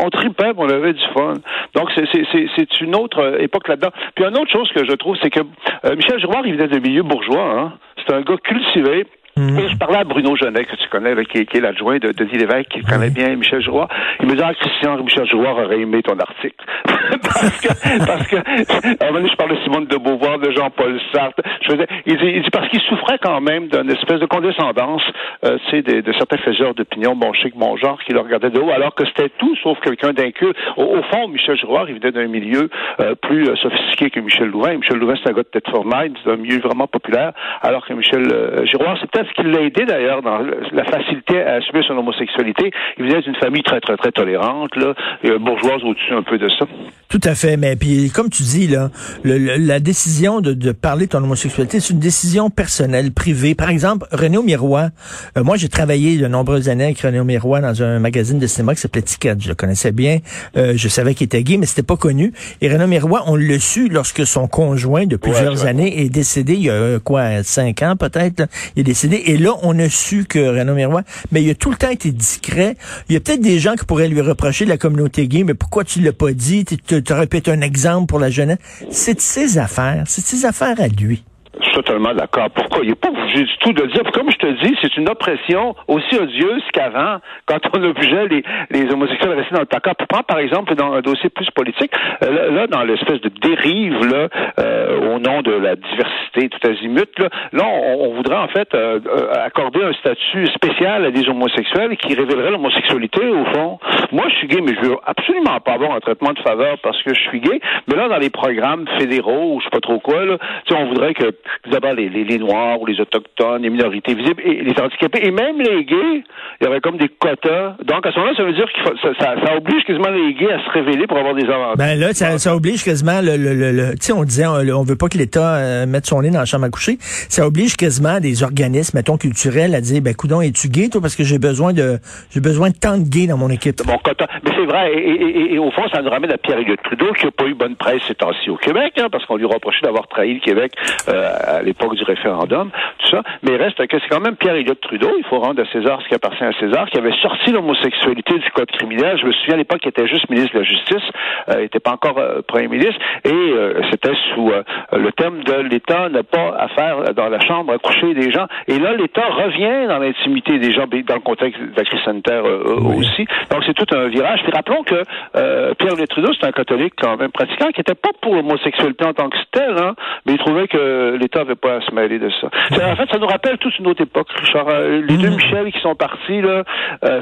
On 0.00 0.10
tripait, 0.10 0.52
on 0.56 0.68
avait 0.68 0.92
du 0.92 1.04
fun. 1.14 1.34
Donc, 1.74 1.90
c'est 1.94 2.80
une 2.80 2.94
autre 2.94 3.40
époque 3.40 3.68
là-dedans. 3.68 3.90
Puis, 4.14 4.24
une 4.24 4.38
autre 4.38 4.52
chose 4.52 4.70
que 4.72 4.84
je 4.84 4.92
trouve, 4.92 5.16
c'est 5.22 5.30
que 5.30 5.40
euh, 5.40 5.96
Michel 5.96 6.18
Giroir, 6.20 6.46
il 6.46 6.54
venait 6.54 6.68
de 6.68 6.78
milieu 6.78 7.02
bourgeois. 7.02 7.58
Hein? 7.58 7.72
C'est 7.96 8.14
un 8.14 8.22
gars 8.22 8.36
cultivé. 8.42 9.06
Mhm. 9.36 9.58
Et 9.58 9.68
je 9.68 9.76
parlais 9.76 9.98
à 9.98 10.04
Bruno 10.04 10.36
Genet, 10.36 10.64
que 10.64 10.76
tu 10.76 10.88
connais, 10.90 11.14
qui, 11.24 11.38
est 11.38 11.60
l'adjoint 11.60 11.98
de 11.98 12.12
Denis 12.12 12.36
Lévesque, 12.38 12.68
qui 12.68 12.82
connaît 12.82 13.08
bien 13.08 13.34
Michel 13.34 13.62
Jouard. 13.62 13.88
Il 14.20 14.28
me 14.28 14.36
dit, 14.36 14.42
ah, 14.44 14.52
Christian, 14.52 15.02
Michel 15.02 15.26
Jouard 15.26 15.56
aurait 15.56 15.80
aimé 15.80 16.02
ton 16.02 16.18
article. 16.18 16.64
parce 17.22 17.60
que, 17.60 18.06
parce 18.06 18.26
que, 18.26 18.36
à 18.36 19.06
un 19.06 19.06
moment 19.06 19.20
donné, 19.20 19.30
je 19.30 19.36
parlais 19.36 19.56
de 19.56 19.62
Simone 19.62 19.86
de 19.86 19.96
Beauvoir, 19.96 20.38
de 20.38 20.50
Jean-Paul 20.50 21.00
Sartre. 21.14 21.40
Je 21.62 21.72
faisais, 21.72 21.86
il 22.04 22.18
dit, 22.18 22.26
il 22.26 22.42
dit 22.42 22.50
parce 22.50 22.68
qu'il 22.68 22.80
souffrait 22.82 23.18
quand 23.22 23.40
même 23.40 23.68
d'une 23.68 23.90
espèce 23.90 24.20
de 24.20 24.26
condescendance, 24.26 25.02
euh, 25.44 25.56
tu 25.64 25.70
sais, 25.70 25.82
de, 25.82 26.00
de, 26.02 26.12
certains 26.12 26.38
faiseurs 26.38 26.74
d'opinion, 26.74 27.16
bon 27.16 27.32
chic, 27.32 27.56
bon 27.56 27.76
genre, 27.76 27.98
qui 28.04 28.12
le 28.12 28.20
regardaient 28.20 28.50
de 28.50 28.60
haut, 28.60 28.70
alors 28.70 28.94
que 28.94 29.04
c'était 29.06 29.30
tout 29.38 29.56
sauf 29.62 29.78
quelqu'un 29.80 30.12
d'incul. 30.12 30.52
Au, 30.76 30.82
au, 30.82 31.02
fond, 31.04 31.28
Michel 31.28 31.58
Jouard, 31.58 31.88
il 31.88 31.98
venait 31.98 32.12
d'un 32.12 32.26
milieu 32.26 32.68
euh, 33.00 33.14
plus 33.14 33.48
euh, 33.48 33.56
sophistiqué 33.56 34.10
que 34.10 34.20
Michel 34.20 34.48
Louvain. 34.48 34.76
Michel 34.76 34.98
Louvain, 34.98 35.14
c'est 35.22 35.30
un 35.30 35.34
gars 35.34 35.42
de 35.42 35.48
tête 35.48 35.68
formelle, 35.70 36.12
c'est 36.22 36.30
un 36.30 36.36
milieu 36.36 36.60
vraiment 36.60 36.86
populaire, 36.86 37.32
alors 37.62 37.86
que 37.86 37.94
Michel 37.94 38.30
euh, 38.30 38.66
Giroir, 38.66 38.98
c'est 39.00 39.10
peut-être 39.10 39.21
ce 39.24 39.32
qui 39.34 39.48
l'a 39.48 39.60
aidé 39.60 39.84
d'ailleurs 39.84 40.22
dans 40.22 40.38
la 40.38 40.84
facilité 40.84 41.42
à 41.42 41.54
assumer 41.54 41.82
son 41.86 41.96
homosexualité. 41.98 42.70
Il 42.98 43.04
venait 43.04 43.22
d'une 43.22 43.36
famille 43.36 43.62
très, 43.62 43.80
très, 43.80 43.96
très 43.96 44.12
tolérante, 44.12 44.74
là, 44.76 44.94
bourgeoise 45.38 45.82
au-dessus 45.84 46.14
un 46.14 46.22
peu 46.22 46.38
de 46.38 46.48
ça. 46.48 46.66
Tout 47.08 47.20
à 47.24 47.34
fait, 47.34 47.58
mais 47.58 47.76
puis 47.76 48.10
comme 48.10 48.30
tu 48.30 48.42
dis, 48.42 48.68
là, 48.68 48.88
le, 49.22 49.36
la 49.58 49.80
décision 49.80 50.40
de, 50.40 50.54
de, 50.54 50.72
parler 50.72 51.04
de 51.04 51.10
ton 51.10 51.18
homosexualité, 51.18 51.78
c'est 51.78 51.92
une 51.92 51.98
décision 51.98 52.48
personnelle, 52.48 53.12
privée. 53.12 53.54
Par 53.54 53.68
exemple, 53.68 54.06
René 54.12 54.38
Miroir, 54.42 54.88
euh, 55.36 55.44
moi 55.44 55.58
j'ai 55.58 55.68
travaillé 55.68 56.16
de 56.16 56.26
nombreuses 56.26 56.70
années 56.70 56.84
avec 56.84 57.00
René 57.00 57.22
Miroir 57.22 57.60
dans 57.60 57.82
un 57.82 57.98
magazine 57.98 58.38
de 58.38 58.46
cinéma 58.46 58.74
qui 58.74 58.80
s'appelait 58.80 59.02
Ticket. 59.02 59.36
Je 59.38 59.48
le 59.50 59.54
connaissais 59.54 59.92
bien, 59.92 60.20
euh, 60.56 60.72
je 60.74 60.88
savais 60.88 61.14
qu'il 61.14 61.26
était 61.26 61.42
gay, 61.42 61.58
mais 61.58 61.66
c'était 61.66 61.86
pas 61.86 61.96
connu. 61.96 62.32
Et 62.62 62.72
René 62.72 62.86
Miroir, 62.86 63.24
on 63.26 63.36
l'a 63.36 63.58
su 63.58 63.88
lorsque 63.88 64.26
son 64.26 64.48
conjoint 64.48 65.04
de 65.04 65.16
plusieurs 65.16 65.66
années 65.66 66.00
est 66.02 66.08
décédé, 66.08 66.54
il 66.54 66.64
y 66.64 66.70
a 66.70 66.98
quoi, 66.98 67.42
cinq 67.42 67.82
ans 67.82 67.94
peut-être, 67.96 68.44
il 68.74 68.80
est 68.80 68.84
décédé. 68.84 69.11
Et 69.16 69.36
là, 69.38 69.54
on 69.62 69.78
a 69.78 69.88
su 69.88 70.24
que 70.24 70.38
Renaud 70.38 70.74
Miroir, 70.74 71.02
mais 71.30 71.42
il 71.42 71.50
a 71.50 71.54
tout 71.54 71.70
le 71.70 71.76
temps 71.76 71.90
été 71.90 72.10
discret. 72.10 72.76
Il 73.08 73.14
y 73.14 73.16
a 73.16 73.20
peut-être 73.20 73.40
des 73.40 73.58
gens 73.58 73.74
qui 73.74 73.84
pourraient 73.84 74.08
lui 74.08 74.20
reprocher 74.20 74.64
de 74.64 74.70
la 74.70 74.78
communauté 74.78 75.28
gay, 75.28 75.44
mais 75.44 75.54
pourquoi 75.54 75.84
tu 75.84 76.00
l'as 76.00 76.12
pas 76.12 76.32
dit? 76.32 76.64
Tu 76.64 76.94
être 76.94 77.48
un 77.48 77.60
exemple 77.60 78.06
pour 78.06 78.18
la 78.18 78.30
jeunesse. 78.30 78.58
C'est 78.90 79.20
ses 79.20 79.58
affaires. 79.58 80.04
C'est 80.06 80.24
ses 80.24 80.44
affaires 80.44 80.80
à 80.80 80.88
lui. 80.88 81.24
Suis 81.72 81.82
totalement 81.82 82.12
d'accord. 82.12 82.50
Pourquoi? 82.50 82.80
Il 82.82 82.90
n'est 82.90 82.94
pas 82.94 83.08
obligé 83.08 83.44
du 83.44 83.56
tout 83.58 83.72
de 83.72 83.86
dire. 83.86 84.02
Comme 84.12 84.30
je 84.30 84.36
te 84.36 84.46
dis, 84.62 84.76
c'est 84.82 84.94
une 84.98 85.08
oppression 85.08 85.74
aussi 85.88 86.16
odieuse 86.18 86.62
qu'avant, 86.72 87.16
quand 87.46 87.60
on 87.74 87.82
obligeait 87.82 88.28
les, 88.28 88.42
les 88.70 88.92
homosexuels 88.92 89.32
à 89.32 89.36
rester 89.36 89.54
dans 89.54 89.60
le 89.60 89.66
placard. 89.66 89.94
Prendre, 90.08 90.24
par 90.24 90.38
exemple, 90.38 90.74
dans 90.74 90.92
un 90.92 91.00
dossier 91.00 91.30
plus 91.30 91.50
politique, 91.50 91.90
euh, 92.22 92.50
là, 92.50 92.66
dans 92.66 92.82
l'espèce 92.82 93.22
de 93.22 93.30
dérive, 93.40 94.04
là, 94.04 94.28
euh, 94.58 95.14
au 95.14 95.18
nom 95.18 95.40
de 95.40 95.52
la 95.52 95.76
diversité 95.76 96.50
tout 96.50 96.68
azimut, 96.68 97.18
là, 97.18 97.28
là 97.52 97.64
on, 97.64 98.10
on 98.10 98.14
voudrait 98.16 98.36
en 98.36 98.48
fait 98.48 98.74
euh, 98.74 99.00
accorder 99.42 99.82
un 99.82 99.94
statut 99.94 100.46
spécial 100.48 101.06
à 101.06 101.10
des 101.10 101.26
homosexuels 101.26 101.96
qui 101.96 102.14
révélerait 102.14 102.50
l'homosexualité, 102.50 103.26
au 103.26 103.46
fond. 103.46 103.78
Moi, 104.12 104.26
je 104.28 104.36
suis 104.36 104.46
gay, 104.46 104.60
mais 104.60 104.74
je 104.74 104.88
veux 104.88 104.96
absolument 105.06 105.58
pas 105.60 105.72
avoir 105.72 105.92
un 105.92 106.00
traitement 106.00 106.32
de 106.32 106.38
faveur 106.40 106.76
parce 106.82 107.02
que 107.02 107.14
je 107.14 107.20
suis 107.20 107.40
gay. 107.40 107.60
Mais 107.88 107.96
là, 107.96 108.08
dans 108.08 108.18
les 108.18 108.28
programmes 108.28 108.84
fédéraux, 108.98 109.54
ou 109.54 109.60
je 109.60 109.64
sais 109.64 109.70
pas 109.70 109.80
trop 109.80 109.98
quoi, 110.00 110.24
là, 110.26 110.36
on 110.70 110.88
voudrait 110.88 111.14
que 111.14 111.34
d'abord 111.70 111.94
les, 111.94 112.08
les, 112.08 112.24
les, 112.24 112.38
Noirs 112.38 112.80
ou 112.80 112.86
les 112.86 113.00
Autochtones, 113.00 113.62
les 113.62 113.70
minorités 113.70 114.14
visibles, 114.14 114.42
et 114.44 114.62
les 114.62 114.74
handicapés, 114.78 115.20
et 115.22 115.30
même 115.30 115.58
les 115.58 115.84
gays, 115.84 116.24
il 116.60 116.64
y 116.64 116.66
avait 116.66 116.80
comme 116.80 116.98
des 116.98 117.08
quotas. 117.08 117.76
Donc, 117.84 118.06
à 118.06 118.12
ce 118.12 118.18
moment-là, 118.18 118.36
ça 118.36 118.42
veut 118.44 118.52
dire 118.52 118.66
que 118.66 118.98
ça, 119.00 119.08
ça, 119.18 119.34
ça, 119.44 119.56
oblige 119.56 119.84
quasiment 119.84 120.10
les 120.10 120.34
gays 120.34 120.52
à 120.52 120.62
se 120.62 120.70
révéler 120.70 121.06
pour 121.06 121.16
avoir 121.16 121.34
des 121.34 121.44
avantages. 121.44 121.76
Ben 121.78 121.98
là, 121.98 122.12
ça, 122.12 122.38
ça 122.38 122.54
oblige 122.54 122.84
quasiment 122.84 123.20
le... 123.22 123.36
le, 123.36 123.54
le, 123.72 123.90
tu 123.92 124.06
sais, 124.06 124.12
on 124.12 124.24
disait, 124.24 124.46
on, 124.46 124.58
on 124.78 124.82
veut 124.82 124.96
pas 124.96 125.08
que 125.08 125.16
l'État 125.16 125.56
euh, 125.56 125.86
mette 125.86 126.06
son 126.06 126.20
nez 126.20 126.30
dans 126.30 126.40
la 126.40 126.44
chambre 126.44 126.66
à 126.66 126.70
coucher. 126.70 126.98
Ça 127.00 127.46
oblige 127.46 127.76
quasiment 127.76 128.20
des 128.20 128.42
organismes, 128.42 128.98
mettons, 128.98 129.16
culturels 129.16 129.74
à 129.74 129.80
dire, 129.80 130.02
ben, 130.02 130.14
coudon, 130.14 130.42
es-tu 130.42 130.68
gay, 130.68 130.88
toi, 130.88 131.00
parce 131.00 131.16
que 131.16 131.24
j'ai 131.24 131.38
besoin 131.38 131.72
de 131.72 131.98
j'ai 132.30 132.40
besoin 132.40 132.70
de 132.70 132.76
tant 132.76 132.98
de 132.98 133.08
gays 133.08 133.26
dans 133.26 133.38
mon 133.38 133.48
équipe. 133.48 133.80
Mais 134.06 134.50
c'est 134.56 134.64
vrai, 134.64 134.92
et, 134.92 134.98
et, 134.98 135.54
et, 135.54 135.58
au 135.58 135.70
fond, 135.70 135.88
ça 135.92 136.02
nous 136.02 136.10
ramène 136.10 136.32
à 136.32 136.38
Pierre-Éliott 136.38 136.82
Trudeau, 136.82 137.12
qui 137.12 137.26
n'a 137.26 137.30
pas 137.30 137.44
eu 137.44 137.54
bonne 137.54 137.76
presse 137.76 138.02
ces 138.06 138.14
temps-ci 138.14 138.50
au 138.50 138.56
Québec, 138.56 138.94
hein, 138.98 139.08
parce 139.10 139.24
qu'on 139.26 139.36
lui 139.36 139.46
reprochait 139.46 139.82
d'avoir 139.82 140.08
trahi 140.08 140.34
le 140.34 140.40
Québec 140.40 140.72
euh, 141.08 141.58
à 141.58 141.62
l'époque 141.62 141.94
du 141.94 142.02
référendum, 142.04 142.70
tout 142.98 143.08
ça. 143.08 143.22
Mais 143.42 143.52
il 143.52 143.56
reste 143.56 143.86
que 143.86 143.98
c'est 143.98 144.08
quand 144.08 144.20
même 144.20 144.36
Pierre-Éliott 144.36 144.80
Trudeau, 144.80 145.10
il 145.18 145.24
faut 145.24 145.38
rendre 145.38 145.62
à 145.62 145.66
César 145.72 146.00
ce 146.02 146.08
qui 146.08 146.14
appartient 146.14 146.44
à 146.44 146.52
César, 146.58 146.88
qui 146.90 146.98
avait 146.98 147.14
sorti 147.22 147.52
l'homosexualité 147.52 148.38
du 148.38 148.50
code 148.50 148.70
criminel. 148.70 149.18
Je 149.20 149.26
me 149.26 149.32
souviens 149.32 149.54
à 149.54 149.58
l'époque 149.58 149.80
qu'il 149.80 149.90
était 149.90 150.08
juste 150.08 150.28
ministre 150.30 150.54
de 150.54 150.60
la 150.60 150.64
Justice, 150.64 151.10
euh, 151.48 151.54
il 151.58 151.62
n'était 151.62 151.80
pas 151.80 151.92
encore 151.92 152.18
euh, 152.18 152.42
premier 152.46 152.68
ministre, 152.68 153.00
et 153.24 153.30
euh, 153.30 153.82
c'était 153.90 154.14
sous 154.34 154.50
euh, 154.50 154.62
le 154.92 155.12
thème 155.12 155.42
de 155.44 155.54
l'État 155.68 156.08
n'a 156.08 156.22
pas 156.22 156.56
à 156.58 156.68
faire 156.68 157.14
dans 157.14 157.28
la 157.28 157.40
chambre 157.40 157.72
à 157.72 157.78
coucher 157.78 158.14
des 158.14 158.30
gens. 158.30 158.46
Et 158.68 158.78
là, 158.78 158.94
l'État 158.94 159.26
revient 159.26 159.88
dans 159.88 159.98
l'intimité 159.98 160.58
des 160.58 160.72
gens, 160.72 160.86
dans 160.86 161.14
le 161.14 161.20
contexte 161.20 161.60
de 161.60 161.72
la 161.76 161.84
crise 161.84 162.00
sanitaire 162.04 162.44
aussi. 162.44 163.26
Donc 163.50 163.62
c'est 163.66 163.74
tout 163.74 163.91
un 163.92 164.08
virage. 164.08 164.40
Puis 164.42 164.52
rappelons 164.52 164.82
que 164.84 165.74
Pierre 165.74 166.08
Trudeau, 166.08 166.32
c'est 166.38 166.46
un 166.46 166.52
catholique 166.52 166.94
quand 166.98 167.16
même 167.16 167.30
pratiquant 167.30 167.70
qui 167.70 167.80
n'était 167.80 167.94
pas 167.94 168.10
pour 168.20 168.34
l'homosexualité 168.34 169.04
en 169.04 169.14
tant 169.14 169.28
que 169.28 169.36
tel, 169.52 169.76
hein, 169.78 169.94
mais 170.26 170.34
il 170.34 170.38
trouvait 170.38 170.68
que 170.68 171.16
l'État 171.20 171.40
n'avait 171.40 171.54
pas 171.54 171.76
à 171.76 171.80
se 171.80 171.94
mêler 171.94 172.18
de 172.18 172.30
ça. 172.40 172.48
En 172.92 172.96
fait, 172.96 173.10
ça 173.10 173.18
nous 173.18 173.26
rappelle 173.26 173.56
toute 173.58 173.78
une 173.78 173.86
autre 173.86 174.02
époque, 174.02 174.28
Richard. 174.34 174.68
les 174.68 175.16
deux 175.16 175.30
mm. 175.30 175.36
Michel 175.36 175.72
qui 175.72 175.80
sont 175.80 175.94
partis, 175.94 176.42
là, 176.42 176.64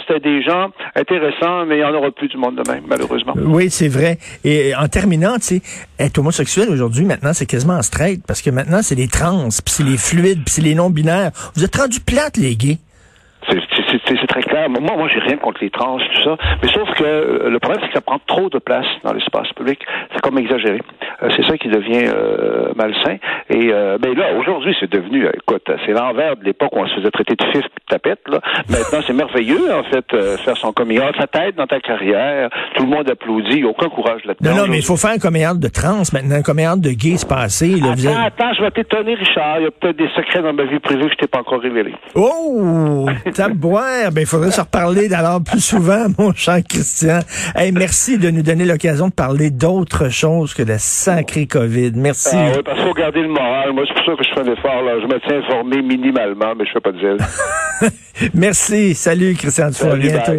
c'était 0.01 0.21
des 0.21 0.43
gens 0.43 0.71
intéressants, 0.97 1.67
mais 1.67 1.77
il 1.77 1.79
n'y 1.79 1.85
en 1.85 1.95
aura 1.95 2.11
plus 2.11 2.29
du 2.29 2.37
monde 2.37 2.57
de 2.57 2.71
même, 2.71 2.85
malheureusement. 2.89 3.35
Oui, 3.37 3.71
c'est 3.71 3.89
vrai. 3.89 4.19
Et 4.45 4.75
en 4.75 4.89
terminant, 4.89 5.35
tu 5.35 5.61
sais, 5.61 5.63
être 5.99 6.19
homosexuel 6.19 6.69
aujourd'hui, 6.71 7.05
maintenant, 7.05 7.33
c'est 7.33 7.47
quasiment 7.47 7.81
straight, 7.83 8.21
parce 8.27 8.43
que 8.43 8.51
maintenant, 8.51 8.83
c'est 8.83 8.95
les 8.95 9.09
trans, 9.09 9.49
puis 9.49 9.75
c'est 9.75 9.85
les 9.85 9.97
fluides, 9.97 10.45
puis 10.45 10.55
c'est 10.55 10.63
les 10.63 10.75
non-binaires. 10.75 11.31
Vous 11.55 11.65
êtes 11.65 11.77
rendu 11.77 12.01
plate, 12.01 12.37
les 12.37 12.57
gays. 12.57 12.79
C'est 13.49 14.00
très 14.27 14.43
clair. 14.43 14.69
Moi, 14.69 14.81
moi, 14.97 15.09
j'ai 15.13 15.21
rien 15.21 15.37
contre 15.37 15.59
les 15.63 15.71
trans, 15.71 15.99
tout 15.99 16.23
ça. 16.23 16.37
Mais 16.63 16.69
sauf 16.69 16.89
que 16.95 17.05
euh, 17.05 17.51
le 17.51 17.59
problème, 17.59 17.83
c'est 17.83 17.89
que 17.89 17.95
ça 17.95 18.01
prend 18.01 18.19
trop 18.27 18.49
de 18.49 18.59
place 18.59 18.87
dans 19.05 19.13
l'espace 19.13 19.49
public. 19.55 19.81
C'est 20.13 20.21
comme 20.21 20.39
exagéré. 20.39 20.81
Euh, 21.23 21.29
c'est 21.37 21.45
ça 21.47 21.57
qui 21.59 21.69
devient 21.69 22.07
euh, 22.07 22.73
malsain. 22.77 23.17
Et 23.49 23.69
ben 24.01 24.15
là, 24.17 24.35
aujourd'hui, 24.39 24.75
c'est 24.79 24.91
devenu, 24.91 25.27
écoute, 25.27 25.69
c'est 25.85 25.93
l'envers 25.93 26.37
de 26.37 26.45
l'époque 26.45 26.71
où 26.75 26.79
on 26.79 26.87
se 26.87 26.95
faisait 26.95 27.11
traiter 27.11 27.35
de 27.35 27.45
fif 27.47 27.63
de 27.63 27.69
tapette. 27.89 28.21
Là. 28.29 28.41
Maintenant, 28.69 29.01
c'est 29.07 29.13
merveilleux, 29.13 29.73
en 29.75 29.83
fait, 29.85 30.39
faire 30.45 30.57
son 30.57 30.73
coming 30.73 31.01
out. 31.01 31.15
Ça 31.19 31.27
t'aide 31.27 31.57
dans 31.57 31.67
ta 31.67 31.81
carrière. 31.81 32.49
Tout 32.77 32.85
le 32.85 32.91
monde 32.91 33.11
applaudit. 33.11 33.57
Il 33.57 33.63
n'y 33.63 33.69
a 33.69 33.71
aucun 33.71 33.89
courage 33.89 34.25
là-dedans. 34.25 34.51
Non, 34.51 34.63
non, 34.63 34.69
mais 34.69 34.79
il 34.79 34.85
faut 34.85 34.97
faire 34.97 35.11
un 35.11 35.19
coming 35.19 35.47
out 35.47 35.59
de 35.59 35.69
trans 35.69 36.03
maintenant, 36.13 36.37
un 36.37 36.43
coming 36.43 36.69
out 36.69 36.81
de 36.81 36.91
gay 36.91 37.17
se 37.17 37.27
passer. 37.27 37.75
attends, 37.83 38.21
attends, 38.25 38.55
je 38.55 38.63
vais 38.63 38.71
t'étonner, 38.71 39.15
Richard. 39.15 39.59
Il 39.59 39.65
y 39.65 39.67
a 39.67 39.71
peut-être 39.71 39.97
des 39.97 40.09
secrets 40.15 40.43
dans 40.43 40.53
ma 40.53 40.65
vie 40.65 40.79
privée 40.79 41.07
que 41.07 41.13
je 41.13 41.17
t'ai 41.17 41.27
pas 41.27 41.41
encore 41.41 41.61
révélés. 41.61 41.95
Oh! 42.15 43.09
ben, 44.09 44.23
il 44.23 44.27
faudrait 44.27 44.51
se 44.51 44.61
reparler 44.61 45.13
alors 45.13 45.43
plus 45.43 45.61
souvent, 45.61 46.07
mon 46.19 46.33
cher 46.33 46.61
Christian. 46.67 47.21
Hey, 47.55 47.73
merci 47.73 48.19
de 48.19 48.31
nous 48.31 48.43
donner 48.43 48.65
l'occasion 48.65 49.09
de 49.09 49.13
parler 49.13 49.51
d'autre 49.51 50.09
chose 50.09 50.55
que 50.55 50.63
la 50.63 50.79
sacrée 50.79 51.47
COVID. 51.47 51.93
Merci. 51.97 52.29
Ah 52.33 52.53
oui, 52.57 52.63
parce 52.65 52.79
qu'il 52.79 52.89
faut 52.89 52.95
garder 52.95 53.21
le 53.21 53.29
moral. 53.29 53.73
Moi, 53.73 53.85
c'est 53.87 53.95
pour 53.95 54.05
ça 54.05 54.13
que 54.17 54.25
je 54.25 54.35
fais 54.35 54.41
un 54.41 54.53
effort, 54.53 54.83
là. 54.83 55.01
Je 55.01 55.07
me 55.07 55.21
tiens 55.21 55.39
informé 55.39 55.83
minimalement, 55.83 56.55
mais 56.57 56.65
je 56.65 56.73
fais 56.73 56.81
pas 56.81 56.93
de 56.93 57.01
zèle. 57.01 57.19
merci. 58.35 58.95
Salut, 58.95 59.35
Christian. 59.35 59.67
À 59.67 59.97
bientôt. 59.97 60.33